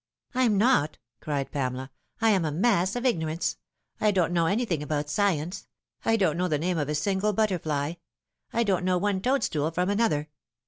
"I'm 0.33 0.57
not," 0.57 0.97
cried 1.19 1.51
Pamela." 1.51 1.91
I 2.23 2.31
am 2.31 2.43
a 2.43 2.51
mass 2.51 2.95
of 2.95 3.05
ignorance. 3.05 3.57
I 3.99 4.09
don't 4.09 4.33
know 4.33 4.47
anything 4.47 4.81
about 4.81 5.11
science. 5.11 5.67
I 6.03 6.15
don't 6.17 6.37
know 6.37 6.47
the 6.47 6.57
name 6.57 6.79
of 6.79 6.89
a 6.89 6.95
single 6.95 7.33
butterfly. 7.33 7.93
I 8.51 8.63
don't 8.63 8.83
know 8.83 8.97
one 8.97 9.21
toadstool 9.21 9.69
from 9.69 9.91
another. 9.91 10.29